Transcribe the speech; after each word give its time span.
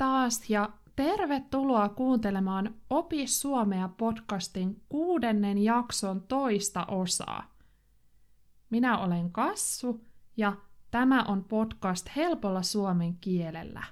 Taas 0.00 0.50
ja 0.50 0.68
tervetuloa 0.96 1.88
kuuntelemaan 1.88 2.74
Opi 2.90 3.26
Suomea 3.26 3.88
podcastin 3.88 4.82
kuudennen 4.88 5.58
jakson 5.58 6.20
toista 6.20 6.86
osaa. 6.86 7.54
Minä 8.70 8.98
olen 8.98 9.32
Kassu 9.32 10.04
ja 10.36 10.56
tämä 10.90 11.22
on 11.22 11.44
podcast 11.44 12.08
helpolla 12.16 12.62
suomen 12.62 13.16
kielellä. 13.16 13.82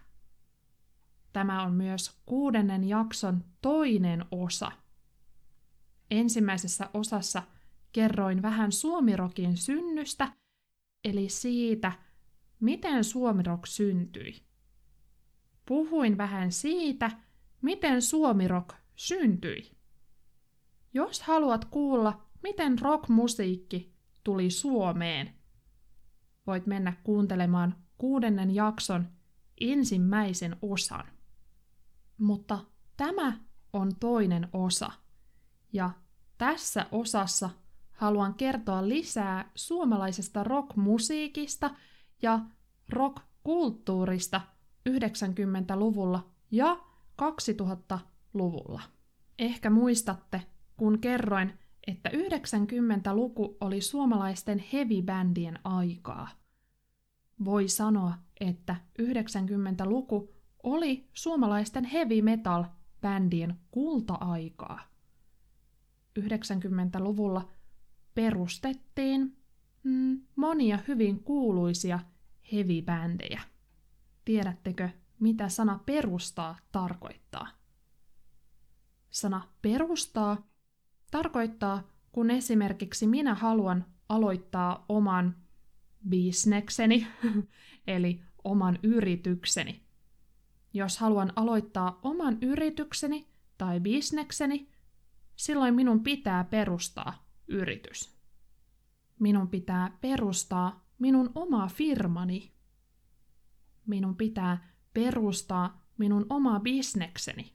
Tämä 1.33 1.62
on 1.62 1.73
myös 1.73 2.20
kuudennen 2.27 2.84
jakson 2.84 3.45
toinen 3.61 4.25
osa. 4.30 4.73
Ensimmäisessä 6.11 6.91
osassa 6.95 7.43
kerroin 7.93 8.43
vähän 8.43 8.73
suomirokin 8.73 9.56
synnystä, 9.56 10.33
eli 11.05 11.29
siitä, 11.29 11.93
miten 12.61 13.05
suomirok 13.05 13.66
syntyi. 13.66 14.48
Puhuin 15.69 16.19
vähän 16.19 16.53
siitä, 16.53 17.11
miten 17.63 18.03
suomirok 18.03 18.75
syntyi. 18.97 19.71
Jos 20.95 21.23
haluat 21.23 21.65
kuulla, 21.65 22.23
miten 22.43 22.79
rockmusiikki 22.79 23.95
tuli 24.25 24.51
Suomeen, 24.51 25.35
voit 26.47 26.67
mennä 26.67 26.93
kuuntelemaan 27.03 27.77
kuudennen 27.99 28.55
jakson 28.55 29.09
ensimmäisen 29.61 30.57
osan. 30.63 31.05
Mutta 32.19 32.59
tämä 32.97 33.41
on 33.73 33.97
toinen 34.01 34.49
osa. 34.53 34.93
Ja 35.73 35.91
tässä 36.38 36.87
osassa 36.93 37.51
haluan 37.93 38.35
kertoa 38.35 38.88
lisää 38.88 39.51
suomalaisesta 39.55 40.45
rockmusiikista 40.45 41.71
ja 42.23 42.41
rockkulttuurista 42.88 44.41
90-luvulla 44.89 46.31
ja 46.51 46.79
2000-luvulla. 47.23 48.83
Ehkä 49.39 49.71
muistatte, 49.71 50.43
kun 50.77 50.99
kerroin, 50.99 51.53
että 51.87 52.11
90-luku 52.11 53.57
oli 53.61 53.81
suomalaisten 53.81 54.65
heavy-bändien 54.73 55.59
aikaa. 55.65 56.29
Voi 57.45 57.69
sanoa, 57.69 58.15
että 58.41 58.77
90-luku 59.03 60.35
oli 60.63 61.09
suomalaisten 61.15 61.85
heavy 61.85 62.23
metal 62.23 62.65
bändien 63.01 63.59
kulta-aikaa. 63.71 64.81
90-luvulla 66.21 67.49
perustettiin 68.15 69.37
mm, 69.83 70.21
monia 70.37 70.78
hyvin 70.89 71.25
kuuluisia 71.25 71.99
heavy-bändejä. 72.53 73.41
Tiedättekö, 74.28 74.88
mitä 75.21 75.48
sana 75.48 75.81
perustaa 75.87 76.56
tarkoittaa? 76.72 77.48
Sana 79.10 79.48
perustaa 79.62 80.48
tarkoittaa, 81.10 81.82
kun 82.12 82.31
esimerkiksi 82.31 83.06
minä 83.06 83.34
haluan 83.34 83.84
aloittaa 84.09 84.84
oman 84.88 85.37
bisnekseni, 86.09 87.06
eli 87.87 88.22
oman 88.44 88.78
yritykseni. 88.82 89.82
Jos 90.75 90.98
haluan 90.98 91.32
aloittaa 91.37 92.00
oman 92.03 92.38
yritykseni 92.42 93.28
tai 93.59 93.81
bisnekseni, 93.81 94.70
silloin 95.37 95.75
minun 95.75 96.03
pitää 96.03 96.44
perustaa 96.44 97.28
yritys. 97.47 98.19
Minun 99.19 99.48
pitää 99.48 99.98
perustaa 100.00 100.86
minun 100.98 101.32
oma 101.34 101.69
firmani. 101.69 102.57
Minun 103.88 104.16
pitää 104.16 104.69
perustaa 104.94 105.87
minun 105.99 106.26
oma 106.31 106.60
bisnekseni. 106.60 107.53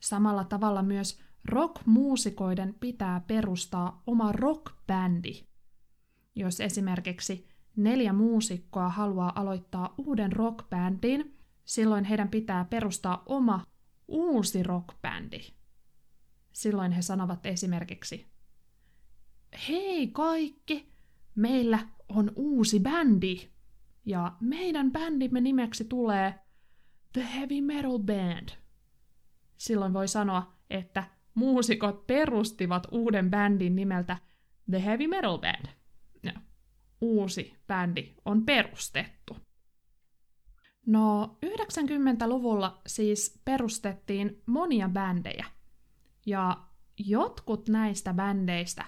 Samalla 0.00 0.44
tavalla 0.44 0.82
myös 0.82 1.20
rockmuusikoiden 1.44 2.74
pitää 2.80 3.20
perustaa 3.20 4.02
oma 4.06 4.32
rockbändi. 4.32 5.46
Jos 6.34 6.60
esimerkiksi 6.60 7.48
neljä 7.76 8.12
muusikkoa 8.12 8.88
haluaa 8.88 9.32
aloittaa 9.34 9.94
uuden 9.98 10.32
rockbändin, 10.32 11.38
silloin 11.64 12.04
heidän 12.04 12.28
pitää 12.28 12.64
perustaa 12.64 13.22
oma 13.26 13.66
uusi 14.08 14.62
rockbändi. 14.62 15.40
Silloin 16.52 16.92
he 16.92 17.02
sanovat 17.02 17.46
esimerkiksi, 17.46 18.26
hei 19.68 20.08
kaikki, 20.08 20.92
meillä 21.34 21.88
on 22.08 22.32
uusi 22.36 22.80
bändi. 22.80 23.50
Ja 24.04 24.36
meidän 24.40 24.92
bändimme 24.92 25.40
nimeksi 25.40 25.84
tulee 25.84 26.34
The 27.12 27.28
Heavy 27.34 27.60
Metal 27.60 27.98
Band. 27.98 28.48
Silloin 29.56 29.92
voi 29.92 30.08
sanoa, 30.08 30.52
että 30.70 31.04
muusikot 31.34 32.06
perustivat 32.06 32.86
uuden 32.90 33.30
bändin 33.30 33.76
nimeltä 33.76 34.16
The 34.70 34.84
Heavy 34.84 35.06
Metal 35.06 35.38
Band. 35.38 35.66
Ja 36.22 36.32
uusi 37.00 37.56
bändi 37.66 38.14
on 38.24 38.44
perustettu. 38.44 39.36
No, 40.86 41.38
90-luvulla 41.46 42.82
siis 42.86 43.40
perustettiin 43.44 44.42
monia 44.46 44.88
bändejä. 44.88 45.46
Ja 46.26 46.66
jotkut 46.98 47.68
näistä 47.68 48.14
bändeistä 48.14 48.84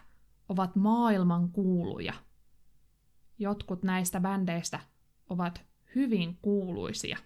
ovat 0.49 0.77
maailman 0.77 1.53
kuuluja. 1.53 2.15
Jotkut 3.39 3.83
näistä 3.83 4.21
bändeistä 4.21 4.81
ovat 5.29 5.65
hyvin 5.95 6.39
kuuluisia. 6.43 7.19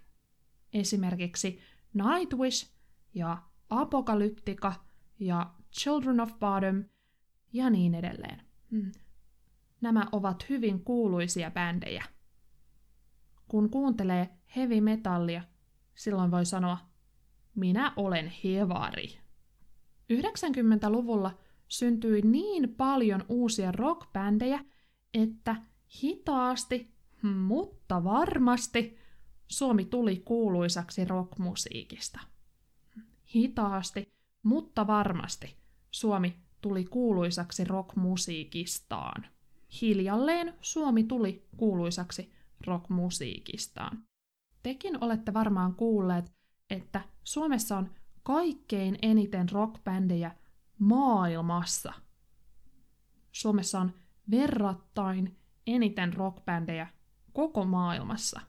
Esimerkiksi 0.73 1.61
Nightwish 1.95 2.71
ja 3.15 3.43
Apokalyptika 3.71 4.75
ja 5.19 5.55
Children 5.73 6.21
of 6.21 6.33
Bottom 6.39 6.85
ja 7.53 7.71
niin 7.71 7.95
edelleen. 7.95 8.43
Hmm. 8.71 8.93
Nämä 9.81 10.07
ovat 10.13 10.49
hyvin 10.49 10.85
kuuluisia 10.85 11.51
bändejä. 11.51 12.05
Kun 13.49 13.71
kuuntelee 13.71 14.29
heavy 14.57 14.81
metallia, 14.81 15.43
silloin 15.95 16.31
voi 16.31 16.47
sanoa, 16.47 16.79
minä 17.55 17.93
olen 17.97 18.33
hevari. 18.45 19.19
90-luvulla 20.13 21.39
syntyi 21.69 22.23
niin 22.23 22.75
paljon 22.75 23.25
uusia 23.29 23.73
rockbändejä, 23.73 24.65
että 25.15 25.57
hitaasti, 26.03 26.96
mutta 27.27 28.05
varmasti 28.05 28.99
Suomi 29.49 29.85
tuli 29.85 30.17
kuuluisaksi 30.17 31.05
rockmusiikista. 31.05 32.21
Hitaasti, 33.35 34.13
mutta 34.43 34.87
varmasti 34.87 35.57
Suomi 35.91 36.37
tuli 36.61 36.85
kuuluisaksi 36.85 37.65
rockmusiikistaan. 37.65 39.27
Hiljalleen 39.81 40.55
Suomi 40.61 41.05
tuli 41.05 41.49
kuuluisaksi 41.57 42.33
rockmusiikistaan. 42.67 44.05
Tekin 44.63 45.05
olette 45.05 45.35
varmaan 45.35 45.75
kuulleet, 45.75 46.33
että 46.71 47.01
Suomessa 47.25 47.77
on 47.77 47.91
kaikkein 48.23 48.99
eniten 49.03 49.49
rockbändejä 49.49 50.37
maailmassa. 50.79 51.93
Suomessa 53.33 53.81
on 53.81 53.93
verrattain 54.31 55.37
eniten 55.67 56.15
rockbändejä 56.15 56.87
koko 57.37 57.65
maailmassa. 57.65 58.41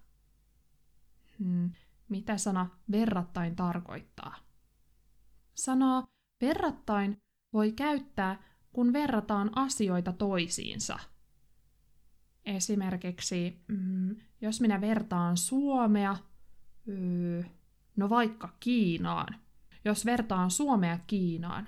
Hmm, 1.40 1.72
mitä 2.10 2.38
sana 2.38 2.70
verrattain 2.92 3.56
tarkoittaa? 3.56 4.36
Sanaa 5.56 6.08
verrattain 6.42 7.22
voi 7.54 7.72
käyttää, 7.72 8.44
kun 8.74 8.94
verrataan 8.94 9.52
asioita 9.56 10.14
toisiinsa. 10.14 11.00
Esimerkiksi, 12.46 13.64
mm, 13.68 14.16
jos 14.42 14.62
minä 14.62 14.82
vertaan 14.82 15.38
Suomea, 15.38 16.18
öö, 16.90 17.44
no 17.96 18.10
vaikka 18.10 18.50
Kiinaan. 18.60 19.36
Jos 19.86 20.06
vertaan 20.06 20.52
Suomea 20.52 21.00
Kiinaan, 21.08 21.68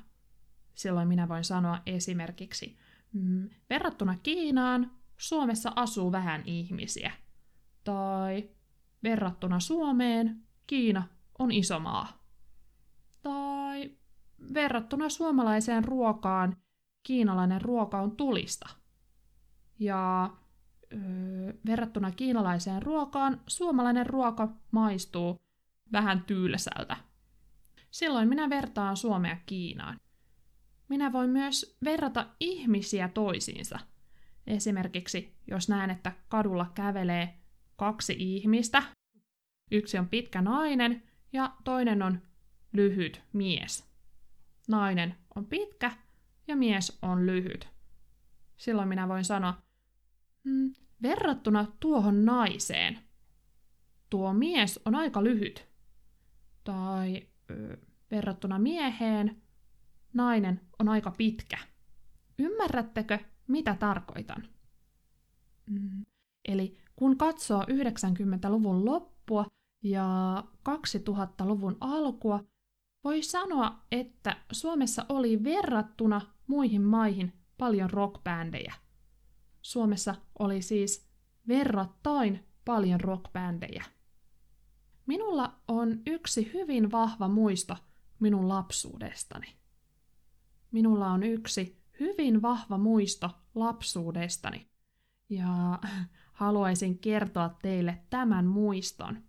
silloin 0.75 1.07
minä 1.07 1.27
voin 1.27 1.43
sanoa 1.43 1.81
esimerkiksi, 1.85 2.77
mm, 3.13 3.49
verrattuna 3.69 4.17
Kiinaan 4.23 4.98
Suomessa 5.19 5.71
asuu 5.75 6.11
vähän 6.11 6.43
ihmisiä. 6.45 7.11
Tai 7.83 8.49
verrattuna 9.03 9.59
Suomeen 9.59 10.41
Kiina 10.67 11.03
on 11.39 11.51
iso 11.51 11.79
maa. 11.79 12.23
Tai 13.21 13.91
verrattuna 14.53 15.09
suomalaiseen 15.09 15.83
ruokaan 15.83 16.57
kiinalainen 17.03 17.61
ruoka 17.61 18.01
on 18.01 18.17
tulista. 18.17 18.69
Ja 19.79 20.29
öö, 20.93 21.53
verrattuna 21.65 22.11
kiinalaiseen 22.11 22.81
ruokaan 22.81 23.41
suomalainen 23.47 24.05
ruoka 24.05 24.49
maistuu 24.71 25.41
vähän 25.91 26.23
tylsältä. 26.23 26.97
Silloin 27.91 28.29
minä 28.29 28.49
vertaan 28.49 28.97
Suomea 28.97 29.37
Kiinaan. 29.45 29.99
Minä 30.89 31.11
voin 31.11 31.29
myös 31.29 31.77
verrata 31.83 32.27
ihmisiä 32.39 33.07
toisiinsa. 33.07 33.79
Esimerkiksi 34.49 35.35
jos 35.47 35.69
näen, 35.69 35.89
että 35.89 36.11
kadulla 36.29 36.71
kävelee 36.75 37.33
kaksi 37.75 38.15
ihmistä, 38.17 38.83
Yksi 39.71 39.97
on 39.97 40.09
pitkä 40.09 40.41
nainen 40.41 41.03
ja 41.33 41.55
toinen 41.63 42.01
on 42.01 42.21
lyhyt 42.73 43.21
mies. 43.33 43.89
Nainen 44.67 45.15
on 45.35 45.45
pitkä 45.45 45.91
ja 46.47 46.55
mies 46.55 46.99
on 47.01 47.25
lyhyt. 47.25 47.69
Silloin 48.57 48.89
minä 48.89 49.07
voin 49.07 49.23
sanoa, 49.23 49.61
mm, 50.43 50.73
verrattuna 51.01 51.67
tuohon 51.79 52.25
naiseen, 52.25 52.99
tuo 54.09 54.33
mies 54.33 54.79
on 54.85 54.95
aika 54.95 55.23
lyhyt. 55.23 55.67
Tai 56.63 57.27
ö, 57.51 57.77
verrattuna 58.11 58.59
mieheen, 58.59 59.41
nainen 60.13 60.61
on 60.79 60.89
aika 60.89 61.11
pitkä. 61.11 61.57
Ymmärrättekö, 62.39 63.19
mitä 63.49 63.75
tarkoitan? 63.75 64.43
Mm. 65.69 66.05
Eli 66.45 66.77
kun 66.95 67.17
katsoo 67.17 67.61
90-luvun 67.63 68.85
loppua 68.85 69.45
ja 69.83 70.43
2000-luvun 70.69 71.77
alkua, 71.81 72.43
voi 73.03 73.23
sanoa, 73.23 73.85
että 73.91 74.37
Suomessa 74.51 75.05
oli 75.09 75.43
verrattuna 75.43 76.21
muihin 76.47 76.81
maihin 76.81 77.33
paljon 77.57 77.89
rockbändejä. 77.89 78.73
Suomessa 79.61 80.15
oli 80.39 80.61
siis 80.61 81.09
verrattain 81.47 82.45
paljon 82.65 83.01
rockbändejä. 83.01 83.83
Minulla 85.05 85.59
on 85.67 86.01
yksi 86.05 86.53
hyvin 86.53 86.91
vahva 86.91 87.27
muisto 87.27 87.77
minun 88.19 88.49
lapsuudestani. 88.49 89.47
Minulla 90.71 91.07
on 91.11 91.23
yksi 91.23 91.78
hyvin 91.99 92.41
vahva 92.41 92.77
muisto 92.77 93.29
lapsuudestani. 93.55 94.69
Ja 95.29 95.79
haluaisin 96.33 96.99
kertoa 96.99 97.49
teille 97.61 98.01
tämän 98.09 98.45
muiston. 98.45 99.23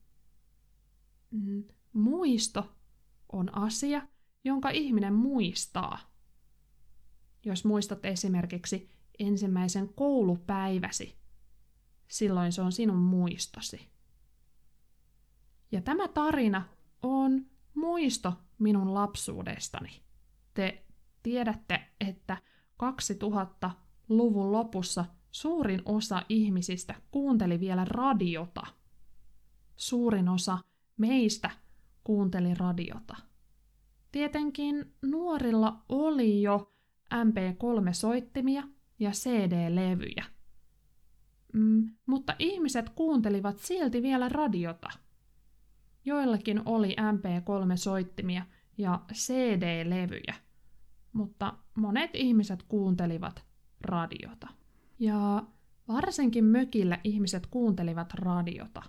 Mm, 1.30 1.64
muisto 1.92 2.76
on 3.32 3.58
asia, 3.58 4.08
jonka 4.44 4.70
ihminen 4.70 5.14
muistaa. 5.14 5.98
Jos 7.44 7.64
muistat 7.64 8.04
esimerkiksi 8.04 8.90
ensimmäisen 9.18 9.94
koulupäiväsi, 9.94 11.16
silloin 12.08 12.52
se 12.52 12.62
on 12.62 12.72
sinun 12.72 12.98
muistosi. 12.98 13.88
Ja 15.72 15.80
tämä 15.80 16.08
tarina 16.08 16.68
on 17.02 17.46
muisto 17.74 18.32
minun 18.58 18.94
lapsuudestani. 18.94 20.02
Te 20.54 20.84
tiedätte, 21.22 21.80
että 22.00 22.36
2000-luvun 22.82 24.52
lopussa 24.52 25.04
suurin 25.30 25.82
osa 25.84 26.22
ihmisistä 26.28 26.94
kuunteli 27.10 27.60
vielä 27.60 27.84
radiota. 27.84 28.62
Suurin 29.76 30.28
osa 30.28 30.58
meistä 30.96 31.50
kuunteli 32.04 32.54
radiota. 32.54 33.16
Tietenkin 34.12 34.94
nuorilla 35.02 35.84
oli 35.88 36.42
jo 36.42 36.72
MP3-soittimia 37.14 38.68
ja 38.98 39.10
CD-levyjä. 39.10 40.24
Mm, 41.52 41.90
mutta 42.06 42.36
ihmiset 42.38 42.90
kuuntelivat 42.90 43.58
silti 43.58 44.02
vielä 44.02 44.28
radiota. 44.28 44.88
Joillakin 46.04 46.62
oli 46.64 46.96
MP3-soittimia 46.98 48.42
ja 48.78 49.00
CD-levyjä, 49.12 50.34
mutta 51.12 51.54
monet 51.74 52.10
ihmiset 52.14 52.62
kuuntelivat 52.62 53.44
radiota. 53.80 54.48
Ja 54.98 55.42
varsinkin 55.88 56.44
mökillä 56.44 56.98
ihmiset 57.04 57.46
kuuntelivat 57.46 58.14
radiota. 58.14 58.82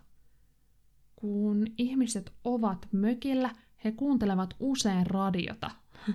Kun 1.15 1.67
ihmiset 1.77 2.33
ovat 2.43 2.87
mökillä, 2.91 3.49
he 3.83 3.91
kuuntelevat 3.91 4.55
usein 4.59 5.07
radiota. 5.07 5.71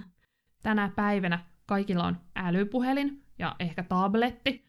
Tänä 0.62 0.93
päivänä 0.97 1.44
kaikilla 1.67 2.05
on 2.05 2.17
älypuhelin 2.35 3.23
ja 3.38 3.56
ehkä 3.58 3.82
tabletti, 3.82 4.64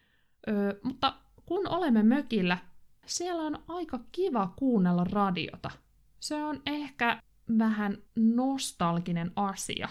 öö, 0.47 0.79
mutta 0.83 1.15
kun 1.45 1.67
olemme 1.67 2.03
mökillä, 2.03 2.57
siellä 3.05 3.43
on 3.43 3.63
aika 3.67 3.99
kiva 4.11 4.53
kuunnella 4.55 5.03
radiota. 5.03 5.71
Se 6.19 6.35
on 6.43 6.61
ehkä 6.65 7.21
vähän 7.57 7.97
nostalginen 8.15 9.31
asia. 9.35 9.89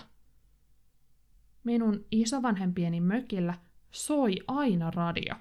Minun 1.66 2.06
isovanhempieni 2.10 3.00
mökillä 3.00 3.54
soi 3.90 4.36
aina 4.48 4.90
radio. 4.90 5.34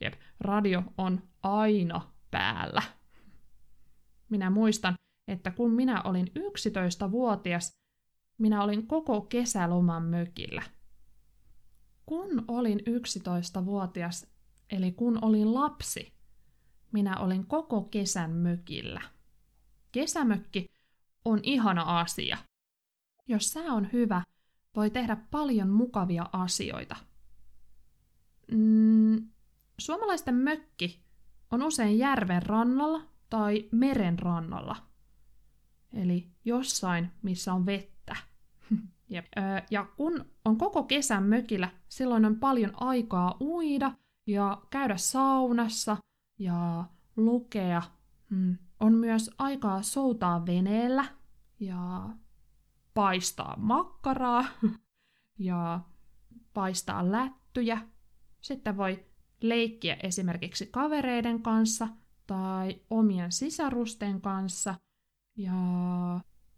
Jep, 0.00 0.14
radio 0.40 0.82
on 0.98 1.22
aina 1.42 2.12
päällä. 2.30 2.82
Minä 4.28 4.50
muistan, 4.50 4.94
että 5.28 5.50
kun 5.50 5.70
minä 5.70 6.02
olin 6.02 6.26
11-vuotias, 6.26 7.70
minä 8.38 8.62
olin 8.62 8.86
koko 8.86 9.20
kesäloman 9.20 10.02
mökillä. 10.02 10.62
Kun 12.06 12.44
olin 12.48 12.80
11-vuotias, 12.80 14.26
eli 14.70 14.92
kun 14.92 15.18
olin 15.22 15.54
lapsi, 15.54 16.12
minä 16.92 17.16
olin 17.16 17.46
koko 17.46 17.82
kesän 17.82 18.30
mökillä. 18.30 19.02
Kesämökki 19.92 20.66
on 21.24 21.40
ihana 21.42 22.00
asia. 22.00 22.38
Jos 23.28 23.50
sää 23.50 23.72
on 23.72 23.88
hyvä, 23.92 24.22
voi 24.76 24.90
tehdä 24.90 25.16
paljon 25.30 25.68
mukavia 25.68 26.26
asioita. 26.32 26.96
Mm, 28.52 29.28
suomalaisten 29.78 30.34
mökki 30.34 31.02
on 31.50 31.62
usein 31.62 31.98
järven 31.98 32.42
rannalla 32.42 33.02
tai 33.30 33.68
meren 33.72 34.18
rannalla. 34.18 34.76
Eli 35.92 36.30
jossain, 36.44 37.10
missä 37.22 37.54
on 37.54 37.66
vettä. 37.66 38.16
Jep. 39.10 39.26
Ja 39.70 39.84
kun 39.96 40.24
on 40.44 40.58
koko 40.58 40.82
kesän 40.82 41.22
mökillä, 41.22 41.68
silloin 41.88 42.24
on 42.24 42.36
paljon 42.36 42.70
aikaa 42.74 43.36
uida 43.40 43.92
ja 44.26 44.62
käydä 44.70 44.96
saunassa 44.96 45.96
ja 46.38 46.84
lukea. 47.16 47.82
Mm. 48.30 48.58
On 48.80 48.94
myös 48.94 49.30
aikaa 49.38 49.82
soutaa 49.82 50.46
veneellä 50.46 51.04
ja 51.60 52.08
paistaa 52.94 53.56
makkaraa 53.56 54.44
ja 55.38 55.80
paistaa 56.54 57.12
lättyjä. 57.12 57.78
Sitten 58.40 58.76
voi 58.76 59.06
leikkiä 59.40 59.96
esimerkiksi 60.02 60.66
kavereiden 60.66 61.42
kanssa 61.42 61.88
tai 62.26 62.80
omien 62.90 63.32
sisarusten 63.32 64.20
kanssa 64.20 64.74
ja 65.36 65.54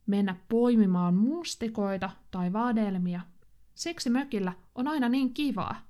mennä 0.07 0.37
poimimaan 0.49 1.15
mustikoita 1.15 2.11
tai 2.31 2.53
vadelmia. 2.53 3.21
Siksi 3.75 4.11
mökillä 4.11 4.53
on 4.75 4.89
aina 4.89 5.09
niin 5.09 5.35
kivaa. 5.35 5.89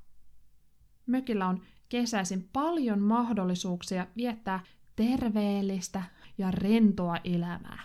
Mökillä 1.06 1.46
on 1.46 1.62
kesäisin 1.88 2.48
paljon 2.52 3.00
mahdollisuuksia 3.00 4.06
viettää 4.16 4.60
terveellistä 4.96 6.02
ja 6.38 6.50
rentoa 6.50 7.16
elämää. 7.24 7.82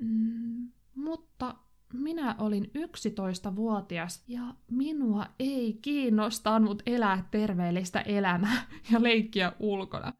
Mm, 0.00 0.72
mutta 0.96 1.54
minä 1.92 2.34
olin 2.38 2.64
11-vuotias 2.64 4.24
ja 4.28 4.54
minua 4.70 5.26
ei 5.38 5.78
kiinnostanut 5.82 6.82
elää 6.86 7.28
terveellistä 7.30 8.00
elämää 8.00 8.66
ja 8.92 9.02
leikkiä 9.02 9.52
ulkona. 9.58 10.12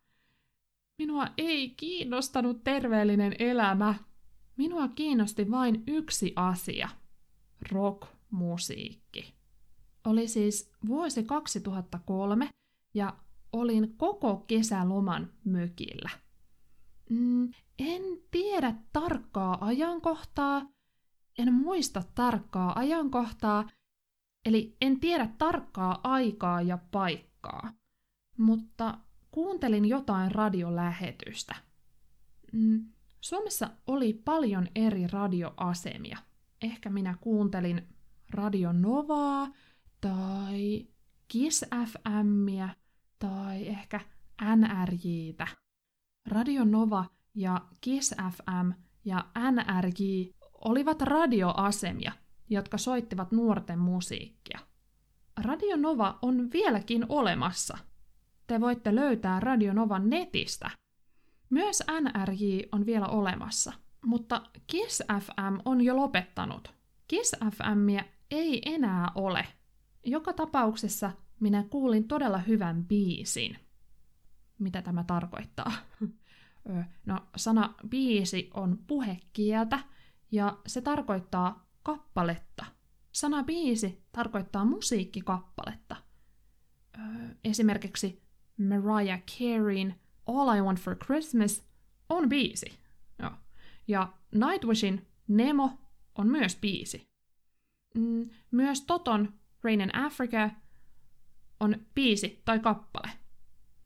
Minua 0.99 1.27
ei 1.39 1.71
kiinnostanut 1.71 2.65
terveellinen 2.65 3.37
elämä. 3.39 3.95
Minua 4.57 4.89
kiinnosti 4.89 5.51
vain 5.51 5.83
yksi 5.87 6.33
asia. 6.37 6.89
Rockmusiikki. 7.73 9.35
Oli 10.05 10.29
siis 10.29 10.73
vuosi 10.87 11.25
2003 11.25 12.49
ja 12.95 13.17
olin 13.53 13.95
koko 13.97 14.37
kesäloman 14.37 15.33
mökillä. 15.45 16.11
Mm, 17.11 17.51
en 17.79 18.03
tiedä 18.31 18.75
tarkkaa 18.93 19.59
ajankohtaa, 19.61 20.63
en 21.39 21.55
muista 21.55 22.03
tarkkaa 22.15 22.79
ajankohtaa, 22.79 23.69
eli 24.45 24.77
en 24.81 25.01
tiedä 25.01 25.29
tarkkaa 25.39 26.01
aikaa 26.03 26.63
ja 26.63 26.79
paikkaa, 26.91 27.73
mutta 28.39 28.99
kuuntelin 29.31 29.85
jotain 29.85 30.33
radiolähetystä. 30.33 31.55
Mm, 32.53 32.87
Suomessa 33.21 33.71
oli 33.87 34.13
paljon 34.13 34.69
eri 34.75 35.07
radioasemia. 35.07 36.19
Ehkä 36.63 36.91
minä 36.91 37.17
kuuntelin 37.21 37.89
Radio 38.31 38.73
Novaa 38.73 39.49
tai 40.01 40.87
Kiss 41.29 41.65
FMiä 41.87 42.69
tai 43.19 43.67
ehkä 43.67 44.01
NRJtä. 44.57 45.47
Radio 46.27 46.65
Nova 46.65 47.05
ja 47.35 47.61
Kiss 47.81 48.15
FM 48.31 48.71
ja 49.05 49.25
NRJ 49.51 50.31
olivat 50.65 51.03
radioasemia, 51.03 52.13
jotka 52.51 52.79
soittivat 52.79 53.33
nuorten 53.33 53.79
musiikkia. 53.79 54.59
Radio 55.37 55.77
Nova 55.77 56.19
on 56.23 56.51
vieläkin 56.53 57.07
olemassa. 57.09 57.79
Te 58.47 58.61
voitte 58.61 58.95
löytää 58.95 59.41
Radio 59.41 59.73
Novan 59.73 60.11
netistä. 60.11 60.71
Myös 61.51 61.83
NRJ 62.01 62.61
on 62.73 62.87
vielä 62.87 63.07
olemassa, 63.07 63.73
mutta 64.05 64.43
Kiss 64.67 65.03
FM 65.21 65.59
on 65.65 65.81
jo 65.81 65.97
lopettanut. 65.97 66.75
Kiss 67.09 67.37
FMiä 67.41 68.05
ei 68.31 68.63
enää 68.67 69.09
ole. 69.15 69.47
Joka 70.05 70.33
tapauksessa 70.33 71.13
minä 71.41 71.65
kuulin 71.71 72.09
todella 72.09 72.39
hyvän 72.39 72.85
biisin. 72.85 73.66
Mitä 74.59 74.83
tämä 74.83 75.05
tarkoittaa? 75.05 75.73
no, 77.07 77.27
sana 77.37 77.75
biisi 77.89 78.51
on 78.55 78.79
puhekieltä 78.87 79.79
ja 80.33 80.59
se 80.67 80.81
tarkoittaa 80.81 81.69
kappaletta. 81.83 82.65
Sana 83.13 83.45
biisi 83.45 84.05
tarkoittaa 84.13 84.65
musiikkikappaletta. 84.65 85.97
Esimerkiksi 87.45 88.23
Mariah 88.57 89.23
Careyn 89.23 89.95
All 90.27 90.59
I 90.59 90.63
Want 90.63 90.81
for 90.81 90.97
Christmas 90.97 91.69
on 92.09 92.29
biisi. 92.29 92.79
Ja 93.89 94.13
Nightwishin 94.35 95.07
Nemo 95.29 95.79
on 96.15 96.29
myös 96.29 96.57
biisi. 96.57 97.11
Mm, 97.95 98.31
myös 98.51 98.83
Toton 98.83 99.35
Rain 99.63 99.81
in 99.81 99.97
Africa 99.97 100.51
on 101.61 101.87
biisi 101.95 102.43
tai 102.45 102.59
kappale. 102.59 103.11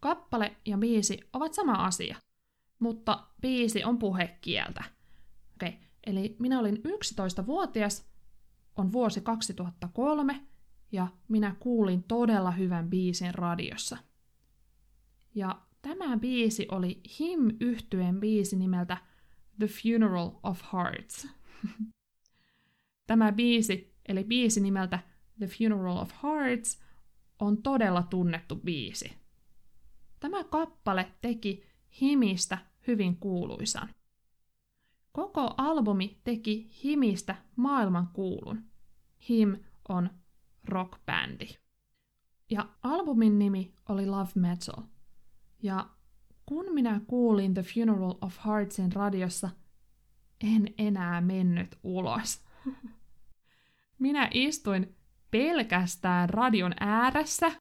Kappale 0.01 0.57
ja 0.67 0.79
biisi 0.79 1.21
ovat 1.33 1.55
sama 1.55 1.73
asia, 1.73 2.17
mutta 2.79 3.27
biisi 3.41 3.85
on 3.85 3.99
puhekieltä. 3.99 4.85
Okei, 5.55 5.79
eli 6.07 6.37
minä 6.39 6.59
olin 6.59 6.77
11-vuotias, 6.77 8.11
on 8.77 8.93
vuosi 8.93 9.21
2003, 9.21 10.47
ja 10.93 11.09
minä 11.29 11.57
kuulin 11.61 12.03
todella 12.03 12.51
hyvän 12.51 12.91
biisin 12.91 13.35
radiossa. 13.35 13.99
Ja 15.35 15.61
tämä 15.83 16.17
biisi 16.17 16.67
oli 16.71 17.01
him 17.21 17.57
yhtyeen 17.61 18.21
biisi 18.21 18.57
nimeltä 18.57 18.97
The 19.59 19.67
Funeral 19.67 20.31
of 20.43 20.63
Hearts. 20.73 21.29
tämä 23.07 23.33
biisi, 23.33 23.95
eli 24.09 24.25
biisi 24.25 24.61
nimeltä 24.61 24.99
The 25.39 25.47
Funeral 25.47 25.97
of 25.97 26.11
Hearts, 26.23 26.83
on 27.39 27.63
todella 27.63 28.03
tunnettu 28.03 28.57
biisi. 28.57 29.13
Tämä 30.21 30.45
kappale 30.45 31.13
teki 31.21 31.65
Himistä 32.01 32.59
hyvin 32.87 33.17
kuuluisan. 33.17 33.89
Koko 35.13 35.55
albumi 35.57 36.21
teki 36.25 36.71
Himistä 36.85 37.37
maailman 37.57 38.09
kuulun. 38.13 38.65
Him 39.29 39.57
on 39.89 40.11
rockbändi. 40.65 41.49
Ja 42.51 42.69
albumin 42.83 43.39
nimi 43.39 43.75
oli 43.89 44.07
Love 44.07 44.31
Metal. 44.35 44.83
Ja 45.63 45.89
kun 46.47 46.75
minä 46.75 47.01
kuulin 47.07 47.55
The 47.55 47.63
Funeral 47.63 48.15
of 48.21 48.37
Heartsin 48.47 48.93
radiossa, 48.93 49.51
en 50.55 50.75
enää 50.79 51.21
mennyt 51.21 51.79
ulos. 51.83 52.45
minä 53.99 54.29
istuin 54.35 54.97
pelkästään 55.31 56.31
radion 56.31 56.75
ääressä 56.81 57.53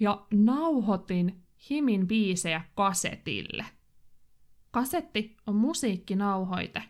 ja 0.00 0.26
nauhoitin 0.34 1.42
Himin 1.70 2.08
biisejä 2.08 2.64
kasetille. 2.74 3.66
Kasetti 4.70 5.36
on 5.46 5.56
musiikkinauhoite, 5.56 6.82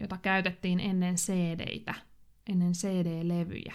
jota 0.00 0.18
käytettiin 0.18 0.80
ennen 0.80 1.14
CD-tä, 1.14 1.94
ennen 2.46 2.72
CD-levyjä. 2.72 3.74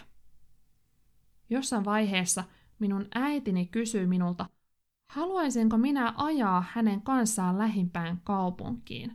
Jossain 1.50 1.86
vaiheessa 1.86 2.44
minun 2.80 3.08
äitini 3.16 3.66
kysyi 3.66 4.08
minulta, 4.08 4.50
haluaisinko 5.10 5.78
minä 5.78 6.14
ajaa 6.18 6.66
hänen 6.72 7.02
kanssaan 7.02 7.58
lähimpään 7.58 8.22
kaupunkiin. 8.24 9.12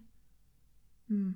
Hmm. 1.09 1.35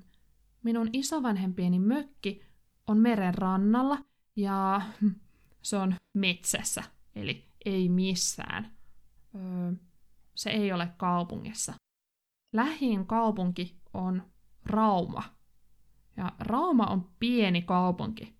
Minun 0.63 0.89
isovanhempieni 0.93 1.79
mökki 1.79 2.41
on 2.87 2.97
meren 2.97 3.35
rannalla 3.35 3.97
ja 4.35 4.81
se 5.61 5.77
on 5.77 5.95
metsässä, 6.13 6.83
eli 7.15 7.45
ei 7.65 7.89
missään. 7.89 8.78
Se 10.35 10.49
ei 10.49 10.71
ole 10.71 10.89
kaupungissa. 10.97 11.73
Lähin 12.53 13.07
kaupunki 13.07 13.81
on 13.93 14.23
Rauma. 14.65 15.23
Ja 16.17 16.31
Rauma 16.39 16.85
on 16.85 17.11
pieni 17.19 17.61
kaupunki. 17.61 18.39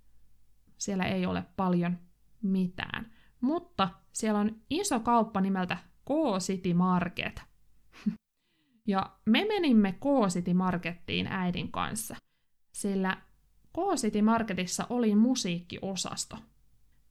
Siellä 0.77 1.03
ei 1.03 1.25
ole 1.25 1.46
paljon 1.56 1.98
mitään. 2.41 3.13
Mutta 3.41 3.89
siellä 4.12 4.39
on 4.39 4.62
iso 4.70 5.00
kauppa 5.00 5.41
nimeltä 5.41 5.77
K-City 6.06 6.74
Market. 6.74 7.41
ja 8.88 9.18
me 9.25 9.46
menimme 9.46 9.91
K-City 9.91 10.53
Markettiin 10.53 11.27
äidin 11.27 11.72
kanssa, 11.72 12.15
sillä 12.72 13.18
K-City 13.74 14.22
Marketissa 14.22 14.88
oli 14.89 15.15
musiikkiosasto. 15.15 16.38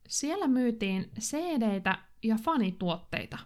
Siellä 0.09 0.49
myytiin 0.49 1.11
cd 1.21 1.83
ja 2.23 2.37
fanituotteita. 2.37 3.39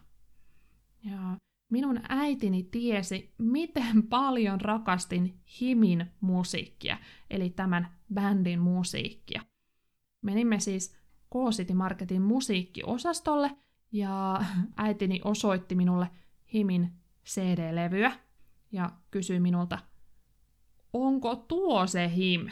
Ja 1.04 1.36
minun 1.70 2.00
äitini 2.08 2.62
tiesi, 2.62 3.34
miten 3.38 4.02
paljon 4.02 4.60
rakastin 4.60 5.40
Himin 5.60 6.06
musiikkia, 6.20 6.98
eli 7.30 7.50
tämän 7.50 7.98
bändin 8.14 8.60
musiikkia. 8.60 9.42
Menimme 10.22 10.60
siis 10.60 10.96
K-City 11.32 11.74
Marketin 11.74 12.22
musiikkiosastolle 12.22 13.56
ja 13.92 14.44
äitini 14.76 15.20
osoitti 15.24 15.74
minulle 15.74 16.10
Himin 16.52 16.92
CD-levyä 17.26 18.12
ja 18.72 18.90
kysyi 19.10 19.40
minulta, 19.40 19.78
onko 20.92 21.36
tuo 21.36 21.86
se 21.86 22.16
Him? 22.16 22.48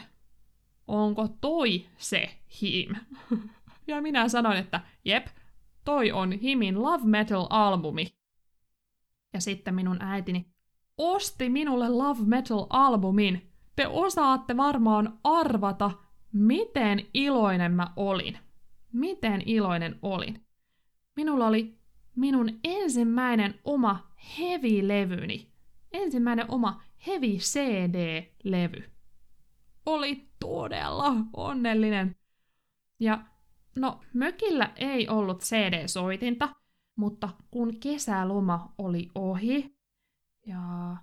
onko 0.91 1.27
toi 1.41 1.85
se 1.97 2.29
Him? 2.61 2.95
ja 3.87 4.01
minä 4.01 4.29
sanoin, 4.29 4.57
että 4.57 4.81
jep, 5.05 5.27
toi 5.85 6.11
on 6.11 6.31
Himin 6.31 6.81
Love 6.81 7.03
Metal-albumi. 7.05 8.20
Ja 9.33 9.41
sitten 9.41 9.75
minun 9.75 10.01
äitini 10.01 10.51
osti 10.97 11.49
minulle 11.49 11.89
Love 11.89 12.19
Metal-albumin. 12.25 13.51
Te 13.75 13.87
osaatte 13.87 14.57
varmaan 14.57 15.19
arvata, 15.23 15.91
miten 16.33 17.05
iloinen 17.13 17.71
mä 17.71 17.87
olin. 17.95 18.37
Miten 18.93 19.43
iloinen 19.45 19.99
olin. 20.01 20.45
Minulla 21.15 21.47
oli 21.47 21.77
minun 22.15 22.59
ensimmäinen 22.63 23.59
oma 23.63 24.11
heavy-levyni. 24.39 25.47
Ensimmäinen 25.91 26.45
oma 26.51 26.81
heavy 27.07 27.37
CD-levy 27.37 28.91
oli 29.85 30.29
todella 30.39 31.13
onnellinen. 31.33 32.15
Ja 32.99 33.23
no, 33.75 33.99
mökillä 34.13 34.71
ei 34.75 35.07
ollut 35.07 35.39
CD-soitinta, 35.41 36.49
mutta 36.95 37.29
kun 37.51 37.79
kesäloma 37.79 38.73
oli 38.77 39.09
ohi 39.15 39.75
ja 40.45 40.97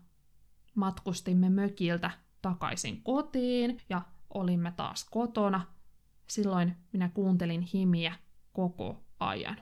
matkustimme 0.75 1.51
mökiltä 1.51 2.11
takaisin 2.43 3.03
kotiin 3.03 3.81
ja 3.89 4.03
olimme 4.35 4.73
taas 4.77 5.07
kotona, 5.11 5.67
silloin 6.29 6.77
minä 6.93 7.09
kuuntelin 7.09 7.61
himiä 7.61 8.15
koko 8.53 9.05
ajan. 9.21 9.57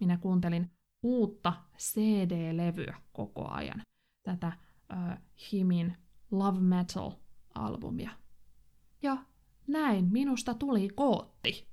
Minä 0.00 0.16
kuuntelin 0.16 0.70
uutta 1.02 1.52
CD-levyä 1.78 2.96
koko 3.12 3.48
ajan, 3.48 3.82
tätä 4.22 4.46
äh, 4.46 5.18
Himin 5.52 5.96
Love 6.30 6.60
Metal 6.60 7.12
albumia. 7.54 8.10
Ja 9.02 9.16
näin 9.66 10.12
minusta 10.12 10.54
tuli 10.54 10.88
kootti. 10.88 11.68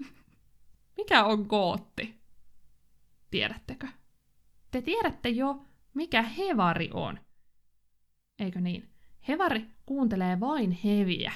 mikä 0.96 1.24
on 1.24 1.48
kootti? 1.48 2.17
Tiedättekö? 3.30 3.88
Te 4.70 4.82
tiedätte 4.82 5.28
jo, 5.28 5.64
mikä 5.94 6.22
hevari 6.22 6.90
on. 6.92 7.18
Eikö 8.38 8.60
niin? 8.60 8.90
Hevari 9.28 9.66
kuuntelee 9.86 10.40
vain 10.40 10.70
heviä. 10.70 11.32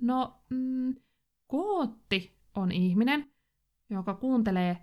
No, 0.00 0.44
mm, 0.50 0.94
kootti 1.46 2.38
on 2.54 2.72
ihminen, 2.72 3.32
joka 3.90 4.14
kuuntelee 4.14 4.78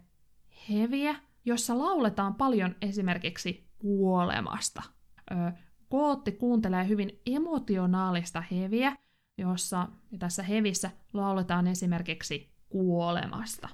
heviä, 0.70 1.16
jossa 1.46 1.80
lauletaan 1.80 2.36
paljon 2.36 2.76
esimerkiksi 2.82 3.70
kuolemasta. 3.78 4.84
Ö, 5.32 5.36
Kootti 5.90 6.32
kuuntelee 6.32 6.88
hyvin 6.88 7.22
emotionaalista 7.26 8.44
heviä, 8.52 8.96
jossa 9.38 9.88
tässä 10.20 10.44
hevissä 10.44 10.92
lauletaan 11.14 11.68
esimerkiksi 11.68 12.54
kuolemasta, 12.70 13.70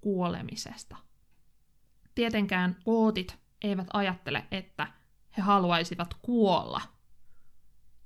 kuolemisesta. 0.00 0.96
Tietenkään 2.14 2.76
kootit 2.84 3.38
eivät 3.62 3.86
ajattele, 3.92 4.44
että 4.50 4.86
he 5.36 5.42
haluaisivat 5.42 6.14
kuolla. 6.22 6.80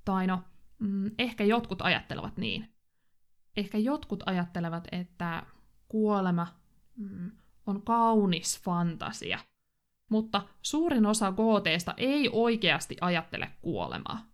Tai 0.05 0.27
no, 0.27 0.43
mm, 0.79 1.11
ehkä 1.19 1.45
jotkut 1.45 1.83
ajattelevat 1.83 2.37
niin. 2.37 2.75
Ehkä 3.57 3.79
jotkut 3.79 4.23
ajattelevat, 4.27 4.89
että 4.93 5.43
kuolema 5.89 6.47
mm, 6.97 7.31
on 7.67 7.83
kaunis 7.83 8.61
fantasia. 8.63 9.39
mutta 10.11 10.43
suurin 10.63 11.07
osa 11.07 11.33
gooteista 11.33 11.95
ei 11.97 12.31
oikeasti 12.33 12.97
ajattele 13.01 13.51
kuolemaa. 13.61 14.27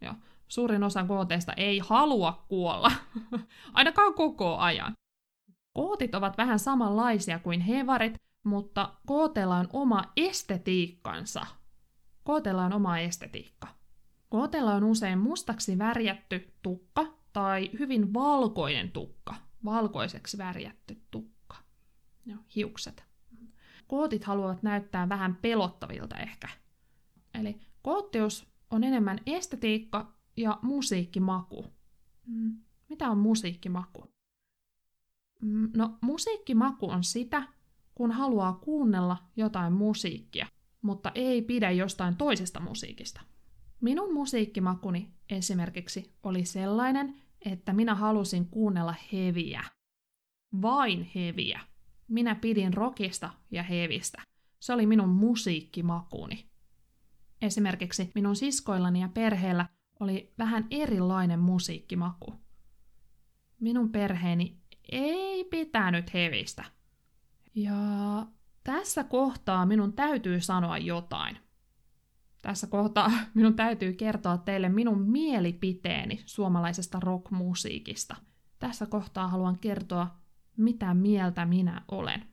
Ja 0.00 0.14
suurin 0.48 0.82
osa 0.82 1.04
gooteista 1.04 1.52
ei 1.52 1.78
halua 1.78 2.44
kuolla, 2.48 2.92
ainakaan 3.72 4.14
koko 4.14 4.56
ajan. 4.56 4.92
Kootit 5.72 6.14
ovat 6.14 6.38
vähän 6.38 6.58
samanlaisia 6.58 7.38
kuin 7.38 7.60
hevarit, 7.60 8.14
mutta 8.44 8.94
kooteilla 9.06 9.56
on 9.56 9.68
oma 9.72 10.04
estetiikkansa. 10.16 11.46
Kooteilla 12.24 12.64
on 12.64 12.72
oma 12.72 12.98
estetiikka. 12.98 13.68
Kooteilla 14.28 14.74
on 14.74 14.84
usein 14.84 15.18
mustaksi 15.18 15.78
värjätty 15.78 16.54
tukka 16.62 17.06
tai 17.32 17.70
hyvin 17.78 18.14
valkoinen 18.14 18.90
tukka, 18.90 19.34
valkoiseksi 19.64 20.38
värjätty 20.38 21.02
tukka. 21.10 21.56
Ja 22.26 22.36
hiukset. 22.56 23.04
Kootit 23.86 24.24
haluavat 24.24 24.62
näyttää 24.62 25.08
vähän 25.08 25.36
pelottavilta 25.36 26.16
ehkä. 26.16 26.48
Eli 27.34 27.60
koottius 27.82 28.46
on 28.70 28.84
enemmän 28.84 29.20
estetiikka 29.26 30.14
ja 30.36 30.58
musiikkimaku. 30.62 31.66
Mm, 32.26 32.60
mitä 32.88 33.10
on 33.10 33.18
musiikkimaku? 33.18 34.04
Mm, 35.42 35.70
no, 35.76 35.98
musiikkimaku 36.00 36.90
on 36.90 37.04
sitä, 37.04 37.42
kun 38.00 38.12
haluaa 38.12 38.52
kuunnella 38.52 39.16
jotain 39.36 39.72
musiikkia, 39.72 40.46
mutta 40.82 41.12
ei 41.14 41.42
pidä 41.42 41.70
jostain 41.70 42.16
toisesta 42.16 42.60
musiikista. 42.60 43.20
Minun 43.80 44.14
musiikkimakuni 44.14 45.14
esimerkiksi 45.30 46.14
oli 46.22 46.44
sellainen, 46.44 47.22
että 47.44 47.72
minä 47.72 47.94
halusin 47.94 48.46
kuunnella 48.46 48.94
heviä. 49.12 49.64
Vain 50.62 51.10
heviä. 51.14 51.60
Minä 52.08 52.34
pidin 52.34 52.74
rockista 52.74 53.30
ja 53.50 53.62
hevistä. 53.62 54.22
Se 54.60 54.72
oli 54.72 54.86
minun 54.86 55.08
musiikkimakuni. 55.08 56.50
Esimerkiksi 57.42 58.10
minun 58.14 58.36
siskoillani 58.36 59.00
ja 59.00 59.08
perheellä 59.08 59.66
oli 60.00 60.32
vähän 60.38 60.66
erilainen 60.70 61.40
musiikkimaku. 61.40 62.34
Minun 63.60 63.92
perheeni 63.92 64.60
ei 64.92 65.44
pitänyt 65.44 66.14
hevistä. 66.14 66.79
Ja 67.54 67.76
tässä 68.64 69.04
kohtaa 69.04 69.66
minun 69.66 69.92
täytyy 69.92 70.40
sanoa 70.40 70.78
jotain. 70.78 71.36
Tässä 72.42 72.66
kohtaa 72.66 73.10
minun 73.34 73.54
täytyy 73.54 73.92
kertoa 73.92 74.38
teille 74.38 74.68
minun 74.68 75.02
mielipiteeni 75.10 76.22
suomalaisesta 76.26 77.00
rockmusiikista. 77.00 78.16
Tässä 78.58 78.86
kohtaa 78.86 79.28
haluan 79.28 79.58
kertoa, 79.58 80.16
mitä 80.56 80.94
mieltä 80.94 81.46
minä 81.46 81.82
olen. 81.88 82.26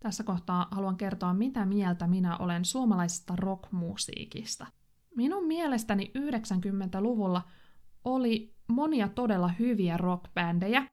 Tässä 0.00 0.24
kohtaa 0.24 0.68
haluan 0.70 0.96
kertoa, 0.96 1.34
mitä 1.34 1.66
mieltä 1.66 2.06
minä 2.06 2.36
olen 2.36 2.64
suomalaisesta 2.64 3.36
rockmusiikista. 3.36 4.66
Minun 5.16 5.46
mielestäni 5.46 6.12
90-luvulla 6.18 7.42
oli 8.04 8.54
monia 8.68 9.08
todella 9.08 9.48
hyviä 9.48 9.96
rockbändejä. 9.96 10.86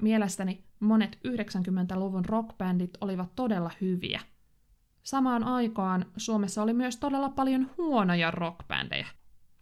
Mielestäni 0.00 0.64
monet 0.80 1.18
90-luvun 1.28 2.24
rockbändit 2.24 2.90
olivat 3.00 3.34
todella 3.36 3.70
hyviä. 3.80 4.20
Samaan 5.02 5.44
aikaan 5.44 6.06
Suomessa 6.16 6.62
oli 6.62 6.72
myös 6.72 6.96
todella 6.96 7.28
paljon 7.28 7.70
huonoja 7.78 8.30
rockbändejä. 8.30 9.06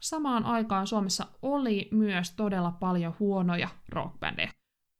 Samaan 0.00 0.44
aikaan 0.44 0.86
Suomessa 0.86 1.26
oli 1.42 1.88
myös 1.92 2.30
todella 2.30 2.70
paljon 2.70 3.14
huonoja 3.18 3.68
rockbändejä. 3.88 4.52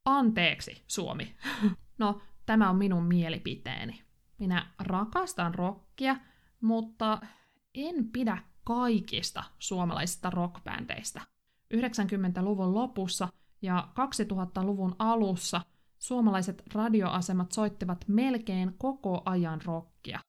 Anteeksi, 0.05 0.85
Suomi. 0.87 1.37
no, 1.99 2.21
tämä 2.47 2.71
on 2.71 2.77
minun 2.77 3.05
mielipiteeni. 3.05 4.03
Minä 4.39 4.67
rakastan 4.79 5.55
rockia, 5.55 6.17
mutta 6.61 7.21
en 7.75 8.09
pidä 8.13 8.39
kaikista 8.65 9.45
suomalaisista 9.59 10.31
rockbändeistä. 10.31 11.21
90-luvun 11.75 12.75
lopussa 12.75 13.29
ja 13.63 13.89
2000-luvun 13.91 14.97
alussa 14.99 15.61
suomalaiset 15.99 16.63
radioasemat 16.75 17.53
soittivat 17.53 18.05
melkein 18.09 18.75
koko 18.79 19.23
ajan 19.25 19.61
rockia. 19.65 20.21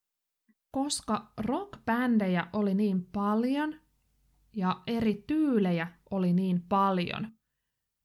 Koska 0.72 1.32
rockbändejä 1.38 2.48
oli 2.54 2.74
niin 2.74 3.06
paljon 3.06 3.76
ja 4.54 4.82
eri 4.88 5.24
tyylejä 5.28 5.88
oli 6.12 6.34
niin 6.34 6.62
paljon, 6.70 7.28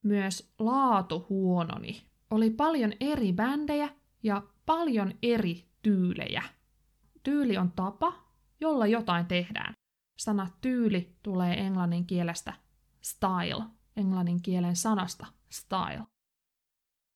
myös 0.02 0.54
laatu 0.58 1.26
huononi. 1.28 2.02
Oli 2.30 2.50
paljon 2.50 2.92
eri 3.00 3.32
bändejä 3.32 3.88
ja 4.22 4.42
paljon 4.66 5.12
eri 5.22 5.68
tyylejä. 5.82 6.42
Tyyli 7.22 7.58
on 7.58 7.72
tapa, 7.72 8.12
jolla 8.60 8.86
jotain 8.86 9.26
tehdään. 9.26 9.74
Sana 10.18 10.48
tyyli 10.60 11.16
tulee 11.22 11.60
englannin 11.66 12.06
kielestä 12.06 12.52
style, 13.00 13.64
englannin 13.96 14.42
kielen 14.42 14.76
sanasta 14.76 15.26
style. 15.50 16.02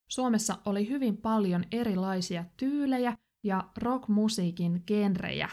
Suomessa 0.08 0.58
oli 0.64 0.88
hyvin 0.88 1.16
paljon 1.16 1.64
erilaisia 1.72 2.44
tyylejä 2.56 3.18
ja 3.42 3.68
rockmusiikin 3.76 4.82
genrejä. 4.86 5.48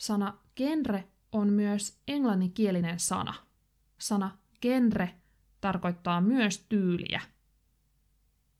Sana 0.00 0.38
genre 0.56 1.08
on 1.32 1.48
myös 1.48 2.00
englanninkielinen 2.08 3.00
sana. 3.00 3.34
Sana 3.98 4.38
genre 4.62 5.14
tarkoittaa 5.60 6.20
myös 6.20 6.66
tyyliä. 6.68 7.20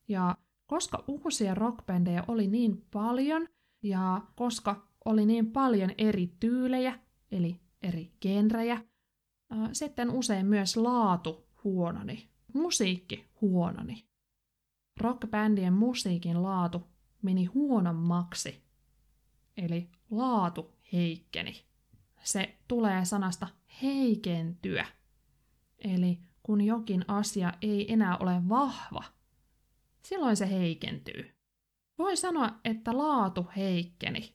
Ja 0.07 0.37
koska 0.67 1.03
uusia 1.07 1.55
rockbändejä 1.55 2.23
oli 2.27 2.47
niin 2.47 2.85
paljon 2.91 3.47
ja 3.83 4.21
koska 4.35 4.87
oli 5.05 5.25
niin 5.25 5.51
paljon 5.51 5.91
eri 5.97 6.35
tyylejä, 6.39 6.99
eli 7.31 7.61
eri 7.81 8.11
genrejä, 8.21 8.81
sitten 9.73 10.09
usein 10.09 10.45
myös 10.45 10.77
laatu 10.77 11.48
huononi, 11.63 12.29
musiikki 12.53 13.25
huononi. 13.41 14.05
Rockbändien 14.99 15.73
musiikin 15.73 16.43
laatu 16.43 16.87
meni 17.21 17.45
huonommaksi, 17.45 18.63
eli 19.57 19.89
laatu 20.11 20.73
heikkeni. 20.93 21.65
Se 22.23 22.57
tulee 22.67 23.05
sanasta 23.05 23.47
heikentyä, 23.81 24.85
eli 25.79 26.19
kun 26.43 26.61
jokin 26.61 27.05
asia 27.07 27.53
ei 27.61 27.93
enää 27.93 28.17
ole 28.17 28.49
vahva, 28.49 29.03
silloin 30.03 30.37
se 30.37 30.49
heikentyy. 30.49 31.35
Voi 31.97 32.17
sanoa, 32.17 32.49
että 32.63 32.97
laatu 32.97 33.45
heikkeni. 33.55 34.33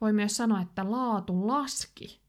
Voi 0.00 0.12
myös 0.12 0.36
sanoa, 0.36 0.60
että 0.60 0.90
laatu 0.90 1.46
laski. 1.46 2.23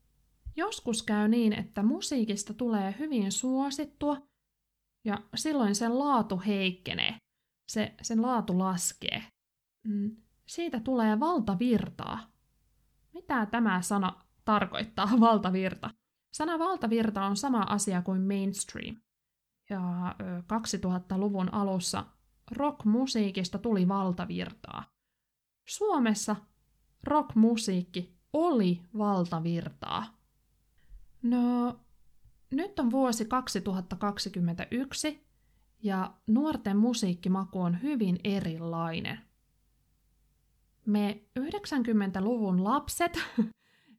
Joskus 0.56 1.04
käy 1.04 1.28
niin, 1.28 1.54
että 1.54 1.84
musiikista 1.84 2.54
tulee 2.54 2.96
hyvin 3.00 3.32
suosittua 3.32 4.18
ja 5.06 5.18
silloin 5.36 5.76
sen 5.76 6.00
laatu 6.00 6.42
heikkenee. 6.46 7.18
Se, 7.72 7.96
sen 8.02 8.22
laatu 8.22 8.60
laskee. 8.60 9.24
Mm, 9.88 10.16
siitä 10.48 10.80
tulee 10.80 11.20
valtavirtaa. 11.20 12.20
Mitä 13.14 13.46
tämä 13.46 13.82
sana 13.82 14.26
tarkoittaa, 14.46 15.10
valtavirta? 15.20 15.90
Sana 16.34 16.60
valtavirta 16.60 17.26
on 17.26 17.38
sama 17.38 17.62
asia 17.62 18.02
kuin 18.02 18.22
mainstream. 18.22 18.96
Ja 19.70 20.16
2000-luvun 20.42 21.54
alussa 21.54 22.06
rockmusiikista 22.52 23.58
tuli 23.58 23.88
valtavirtaa. 23.88 24.84
Suomessa 25.68 26.36
rockmusiikki 27.04 28.20
oli 28.34 28.82
valtavirtaa. 28.98 30.15
No, 31.26 31.80
nyt 32.52 32.80
on 32.80 32.92
vuosi 32.92 33.26
2021 33.26 35.28
ja 35.84 36.14
nuorten 36.28 36.78
musiikkimaku 36.78 37.62
on 37.62 37.82
hyvin 37.82 38.20
erilainen. 38.24 39.20
Me 40.86 41.22
90-luvun 41.40 42.64
lapset 42.64 43.20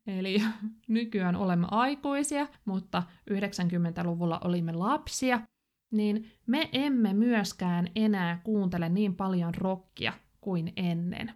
Eli 0.07 0.43
nykyään 0.89 1.37
olemme 1.37 1.67
aikuisia, 1.71 2.49
mutta 2.65 3.03
90-luvulla 3.31 4.41
olimme 4.45 4.73
lapsia, 4.73 5.41
niin 5.91 6.33
me 6.47 6.69
emme 6.73 7.15
myöskään 7.15 7.89
enää 7.95 8.41
kuuntele 8.45 8.89
niin 8.89 9.17
paljon 9.17 9.55
rockia 9.55 10.13
kuin 10.41 10.73
ennen. 10.77 11.33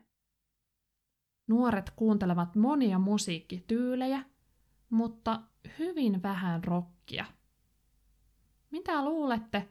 Nuoret 1.48 1.90
kuuntelevat 1.96 2.56
monia 2.56 2.98
musiikkityylejä, 2.98 4.24
mutta 4.90 5.42
hyvin 5.78 6.22
vähän 6.22 6.64
rockia. 6.64 7.24
Mitä 8.70 9.04
luulette? 9.04 9.68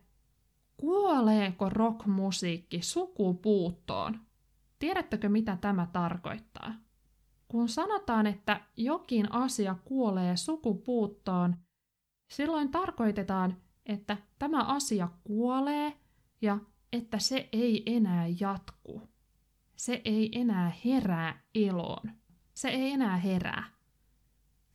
Kuoleeko 0.77 1.69
rockmusiikki 1.69 2.82
sukupuuttoon? 2.82 4.19
Tiedättekö 4.79 5.29
mitä 5.29 5.58
tämä 5.62 5.88
tarkoittaa? 5.93 6.73
Kun 7.47 7.69
sanotaan, 7.69 8.27
että 8.27 8.62
jokin 8.77 9.32
asia 9.32 9.75
kuolee 9.86 10.38
sukupuuttoon, 10.38 11.55
silloin 12.27 12.71
tarkoitetaan, 12.71 13.58
että 13.86 14.17
tämä 14.39 14.63
asia 14.63 15.10
kuolee 15.23 15.99
ja 16.41 16.58
että 16.93 17.19
se 17.19 17.49
ei 17.51 17.84
enää 17.86 18.27
jatku. 18.39 19.10
se 19.75 20.01
ei 20.05 20.39
enää 20.39 20.71
herää 20.86 21.41
eloon. 21.55 22.12
Se 22.53 22.69
ei 22.69 22.91
enää 22.91 23.17
herää. 23.17 23.79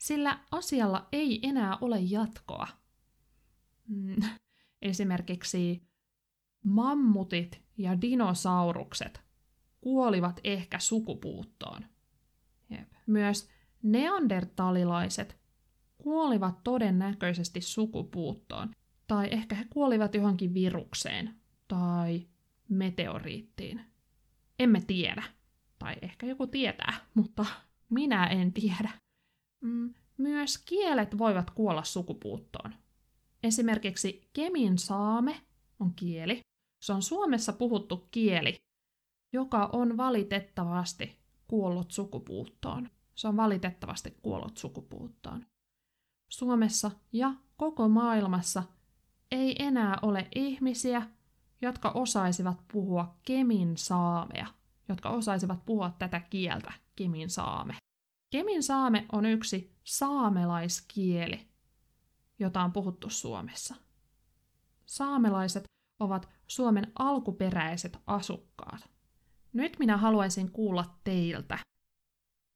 Sillä 0.04 0.38
asialla 0.50 1.08
ei 1.12 1.40
enää 1.42 1.78
ole 1.80 2.00
jatkoa. 2.00 2.66
Mm. 3.88 4.16
Esimerkiksi 4.82 5.82
mammutit 6.64 7.62
ja 7.78 8.00
dinosaurukset 8.00 9.22
kuolivat 9.80 10.40
ehkä 10.44 10.78
sukupuuttoon. 10.78 11.84
Jep. 12.70 12.92
Myös 13.06 13.48
neandertalilaiset 13.82 15.40
kuolivat 15.98 16.64
todennäköisesti 16.64 17.60
sukupuuttoon, 17.60 18.70
tai 19.06 19.28
ehkä 19.30 19.54
he 19.54 19.64
kuolivat 19.70 20.14
johonkin 20.14 20.54
virukseen 20.54 21.34
tai 21.68 22.26
meteoriittiin. 22.68 23.80
Emme 24.58 24.80
tiedä. 24.80 25.22
Tai 25.78 25.94
ehkä 26.02 26.26
joku 26.26 26.46
tietää, 26.46 26.94
mutta 27.14 27.46
minä 27.90 28.26
en 28.26 28.52
tiedä. 28.52 29.03
Mm, 29.64 29.94
myös 30.18 30.58
kielet 30.58 31.18
voivat 31.18 31.50
kuolla 31.50 31.84
sukupuuttoon. 31.84 32.74
Esimerkiksi 33.42 34.30
kemin 34.32 34.78
saame 34.78 35.40
on 35.80 35.94
kieli. 35.94 36.40
Se 36.82 36.92
on 36.92 37.02
Suomessa 37.02 37.52
puhuttu 37.52 38.08
kieli, 38.10 38.56
joka 39.32 39.70
on 39.72 39.96
valitettavasti 39.96 41.18
kuollut 41.48 41.90
sukupuuttoon. 41.90 42.90
Se 43.14 43.28
on 43.28 43.36
valitettavasti 43.36 44.18
kuollut 44.22 44.56
sukupuuttoon. 44.56 45.46
Suomessa 46.28 46.90
ja 47.12 47.34
koko 47.56 47.88
maailmassa 47.88 48.62
ei 49.30 49.56
enää 49.58 49.98
ole 50.02 50.28
ihmisiä, 50.34 51.02
jotka 51.62 51.90
osaisivat 51.90 52.68
puhua 52.72 53.14
kemin 53.22 53.76
saamea, 53.76 54.46
jotka 54.88 55.10
osaisivat 55.10 55.66
puhua 55.66 55.90
tätä 55.98 56.20
kieltä, 56.20 56.72
kemin 56.96 57.30
saame. 57.30 57.83
Kemin 58.34 58.62
saame 58.62 59.06
on 59.12 59.26
yksi 59.26 59.76
saamelaiskieli, 59.84 61.48
jota 62.38 62.62
on 62.62 62.72
puhuttu 62.72 63.10
Suomessa. 63.10 63.74
Saamelaiset 64.86 65.64
ovat 66.00 66.28
Suomen 66.46 66.92
alkuperäiset 66.98 67.98
asukkaat. 68.06 68.90
Nyt 69.52 69.78
minä 69.78 69.96
haluaisin 69.96 70.52
kuulla 70.52 70.84
teiltä. 71.04 71.58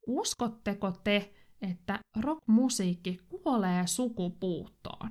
Uskotteko 0.07 0.91
te, 0.91 1.33
että 1.61 1.99
rockmusiikki 2.19 3.19
kuolee 3.29 3.87
sukupuuttoon? 3.87 5.09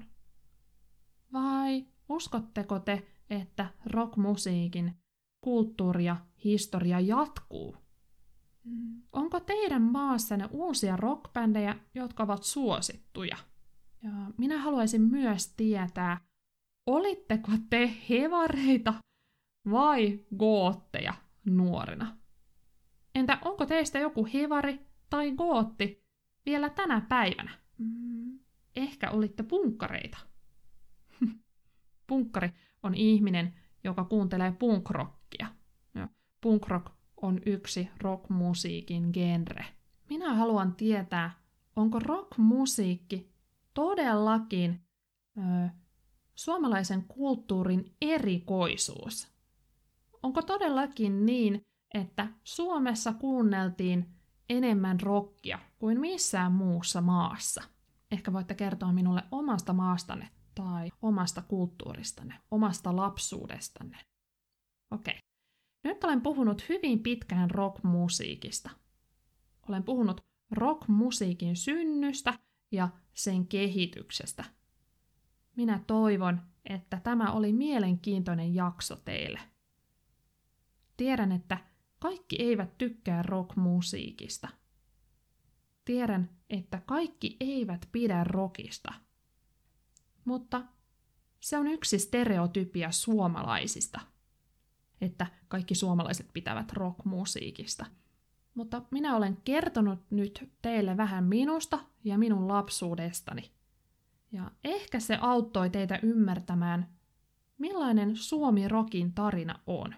Vai 1.32 1.86
uskotteko 2.08 2.78
te, 2.78 3.06
että 3.30 3.70
rockmusiikin 3.86 4.94
kulttuuri 5.40 6.04
ja 6.04 6.16
historia 6.44 7.00
jatkuu? 7.00 7.87
Onko 9.12 9.40
teidän 9.40 9.82
maassanne 9.82 10.48
uusia 10.50 10.96
rockbändejä, 10.96 11.76
jotka 11.94 12.22
ovat 12.22 12.42
suosittuja? 12.42 13.36
Ja 14.02 14.10
minä 14.38 14.58
haluaisin 14.58 15.02
myös 15.02 15.54
tietää, 15.56 16.20
olitteko 16.86 17.52
te 17.70 17.90
hevareita 18.10 18.94
vai 19.70 20.26
gootteja 20.36 21.14
nuorena? 21.44 22.16
Entä 23.14 23.38
onko 23.44 23.66
teistä 23.66 23.98
joku 23.98 24.28
hevari 24.34 24.86
tai 25.10 25.32
gootti 25.32 26.06
vielä 26.46 26.70
tänä 26.70 27.00
päivänä? 27.00 27.50
Mm, 27.78 28.38
ehkä 28.76 29.10
olitte 29.10 29.42
punkkareita. 29.42 30.18
Punkkari 32.06 32.50
on 32.82 32.94
ihminen, 32.94 33.54
joka 33.84 34.04
kuuntelee 34.04 34.52
punkrockia. 34.52 35.46
Punkrock 36.40 36.97
on 37.22 37.40
yksi 37.46 37.88
rockmusiikin 38.00 39.10
genre. 39.12 39.64
Minä 40.10 40.34
haluan 40.34 40.74
tietää, 40.74 41.30
onko 41.76 41.98
rockmusiikki 41.98 43.32
todellakin 43.74 44.80
ö, 45.38 45.68
suomalaisen 46.34 47.04
kulttuurin 47.04 47.96
erikoisuus? 48.02 49.28
Onko 50.22 50.42
todellakin 50.42 51.26
niin, 51.26 51.62
että 51.94 52.28
Suomessa 52.44 53.12
kuunneltiin 53.12 54.14
enemmän 54.48 55.00
rockia 55.00 55.58
kuin 55.78 56.00
missään 56.00 56.52
muussa 56.52 57.00
maassa? 57.00 57.62
Ehkä 58.10 58.32
voitte 58.32 58.54
kertoa 58.54 58.92
minulle 58.92 59.22
omasta 59.30 59.72
maastanne 59.72 60.28
tai 60.54 60.90
omasta 61.02 61.42
kulttuuristanne, 61.42 62.34
omasta 62.50 62.96
lapsuudestanne. 62.96 63.98
Okei. 64.90 65.12
Okay. 65.12 65.27
Nyt 65.84 66.04
olen 66.04 66.20
puhunut 66.20 66.68
hyvin 66.68 67.02
pitkään 67.02 67.50
rockmusiikista. 67.50 68.70
Olen 69.68 69.82
puhunut 69.82 70.20
rockmusiikin 70.50 71.56
synnystä 71.56 72.38
ja 72.72 72.88
sen 73.14 73.46
kehityksestä. 73.46 74.44
Minä 75.56 75.84
toivon, 75.86 76.40
että 76.64 77.00
tämä 77.04 77.32
oli 77.32 77.52
mielenkiintoinen 77.52 78.54
jakso 78.54 78.96
teille. 78.96 79.40
Tiedän, 80.96 81.32
että 81.32 81.58
kaikki 81.98 82.36
eivät 82.38 82.78
tykkää 82.78 83.22
rockmusiikista. 83.22 84.48
Tiedän, 85.84 86.30
että 86.50 86.82
kaikki 86.86 87.36
eivät 87.40 87.88
pidä 87.92 88.24
rockista– 88.24 88.92
mutta 90.28 90.62
se 91.40 91.58
on 91.58 91.66
yksi 91.66 91.98
stereotypia 91.98 92.90
suomalaisista, 92.92 94.00
että 95.00 95.26
kaikki 95.48 95.74
suomalaiset 95.74 96.28
pitävät 96.32 96.72
rockmusiikista. 96.72 97.86
Mutta 98.54 98.82
minä 98.90 99.16
olen 99.16 99.36
kertonut 99.44 99.98
nyt 100.10 100.50
teille 100.62 100.96
vähän 100.96 101.24
minusta 101.24 101.78
ja 102.04 102.18
minun 102.18 102.48
lapsuudestani. 102.48 103.50
Ja 104.32 104.50
ehkä 104.64 105.00
se 105.00 105.18
auttoi 105.20 105.70
teitä 105.70 105.98
ymmärtämään, 106.02 106.88
millainen 107.58 108.16
Suomi-rokin 108.16 109.12
tarina 109.12 109.60
on. 109.66 109.94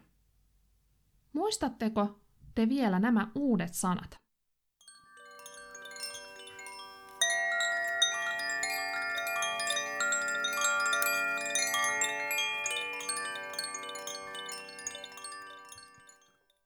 Muistatteko 1.33 2.21
te 2.55 2.69
vielä 2.69 2.99
nämä 2.99 3.29
uudet 3.35 3.75
sanat? 3.75 4.17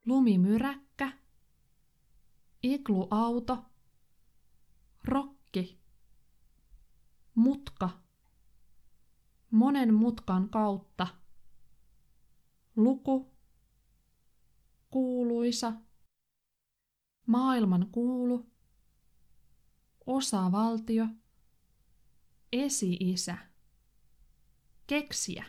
Lumimyräkkä, 0.04 1.12
igluauto, 2.62 3.64
rokki, 5.04 5.80
mutka, 7.34 7.90
monen 9.50 9.94
mutkan 9.94 10.48
kautta, 10.48 11.06
luku, 12.76 13.34
kuuluisa, 14.90 15.72
maailman 17.26 17.88
kuulu, 17.92 18.50
osavaltio, 20.06 21.06
esi-isä, 22.52 23.38
keksiä, 24.86 25.44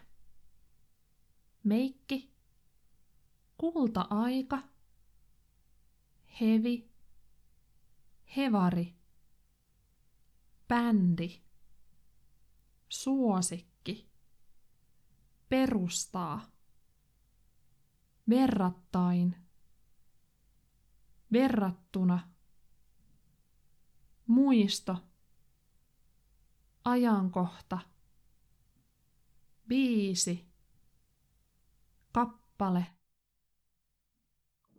meikki, 1.63 2.34
kulta-aika, 3.57 4.63
hevi, 6.41 6.91
hevari, 8.35 8.95
bändi, 10.67 11.41
suosikki, 12.89 14.09
perustaa, 15.49 16.51
verrattain, 18.29 19.35
verrattuna, 21.31 22.29
muisto, 24.27 24.97
ajankohta, 26.83 27.79
biisi, 29.67 30.47
kappale, 32.11 32.94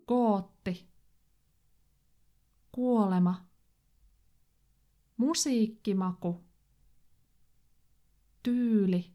kootti, 0.07 0.89
kuolema, 2.73 3.47
musiikkimaku, 5.17 6.45
tyyli, 8.43 9.15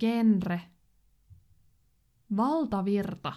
genre, 0.00 0.60
valtavirta, 2.36 3.32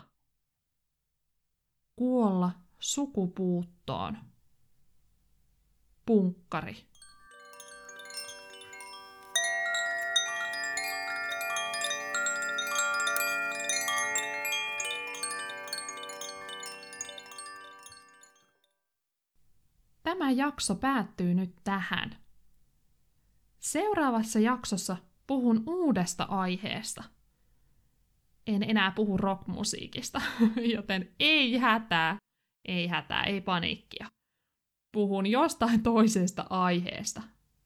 kuolla 1.96 2.52
sukupuuttoon, 2.80 4.18
punkkari. 6.06 6.89
Jakso 20.32 20.76
päättyy 20.76 21.34
nyt 21.34 21.56
tähän. 21.64 22.18
Seuraavassa 23.60 24.40
jaksossa 24.40 24.98
puhun 25.28 25.64
uudesta 25.68 26.24
aiheesta. 26.24 27.04
En 28.48 28.64
enää 28.64 28.92
puhu 28.92 29.18
rockmusiikista, 29.18 30.22
joten 30.76 31.12
ei 31.20 31.58
hätää, 31.58 32.18
ei 32.66 32.88
hätää, 32.88 33.24
ei 33.24 33.42
paniikkia. 33.42 34.08
Puhun 34.92 35.26
jostain 35.26 35.84
toisesta 35.84 36.46
aiheesta. 36.50 37.22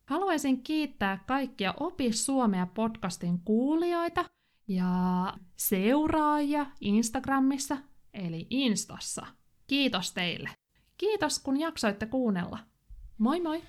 Haluaisin 0.06 0.63
kiittää 0.63 1.23
kaikkia 1.28 1.73
Opi 1.80 2.13
Suomea 2.13 2.65
podcastin 2.65 3.39
kuulijoita 3.39 4.26
ja 4.67 5.34
seuraajia 5.56 6.65
Instagramissa, 6.82 7.78
eli 8.13 8.47
Instassa. 8.49 9.26
Kiitos 9.67 10.13
teille. 10.13 10.49
Kiitos 11.04 11.39
kun 11.39 11.60
jaksoitte 11.60 12.06
kuunnella. 12.06 12.60
Moi 13.18 13.39
moi! 13.39 13.62